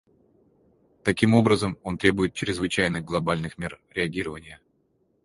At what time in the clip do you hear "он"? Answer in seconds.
1.83-1.99